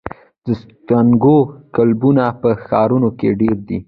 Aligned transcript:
د 0.45 0.47
سنوکر 0.61 1.39
کلبونه 1.75 2.23
په 2.41 2.49
ښارونو 2.65 3.09
کې 3.19 3.29
ډېر 3.41 3.57
دي. 3.67 3.77